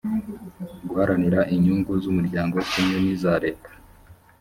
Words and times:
guharanira 0.87 1.41
inyungu 1.55 1.91
z 2.01 2.05
umuryango 2.11 2.55
kimwe 2.69 2.95
niza 3.03 3.31
leta 3.43 3.69